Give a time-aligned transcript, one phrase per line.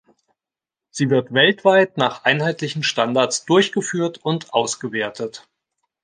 [0.89, 5.47] Sie wird weltweit nach einheitlichen Standards durchgeführt und ausgewertet.